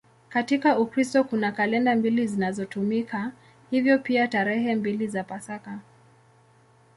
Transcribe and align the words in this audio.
Katika 0.29 0.79
Ukristo 0.79 1.23
kuna 1.23 1.51
kalenda 1.51 1.95
mbili 1.95 2.27
zinazotumika, 2.27 3.31
hivyo 3.71 3.99
pia 3.99 4.27
tarehe 4.27 4.75
mbili 4.75 5.07
za 5.07 5.23
Pasaka. 5.23 5.79